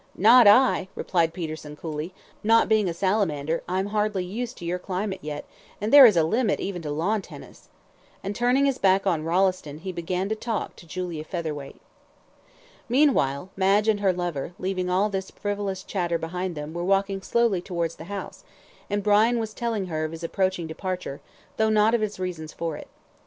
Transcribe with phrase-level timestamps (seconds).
[0.17, 2.11] "Not I," replied Peterson, coolly.
[2.43, 5.45] "Not being a salamander, I'm hardly used to your climate yet,
[5.79, 7.69] and there is a limit even to lawn tennis;"
[8.23, 11.79] and turning his back on Rolleston, he began to talk to Julia Featherweight.
[12.89, 17.61] Meanwhile, Madge and her lover, leaving all this frivolous chatter behind them, were walking slowly
[17.61, 18.43] towards the house,
[18.89, 21.21] and Brian was telling her of his approaching departure,
[21.57, 22.87] though not of his reasons for it.